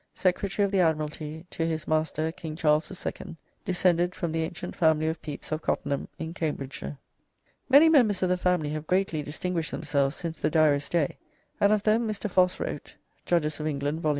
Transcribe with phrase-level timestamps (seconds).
[0.15, 2.31] Secretary of the Admiralty to his Matr.
[2.35, 6.97] King Charles the Second: Descended from ye antient family of Pepys of Cottenham in Cambridgeshire."
[7.69, 11.19] Many members of the family have greatly distinguished themselves since the Diarist's day,
[11.59, 12.27] and of them Mr.
[12.27, 12.95] Foss wrote
[13.27, 14.09] ("Judges of England," vol.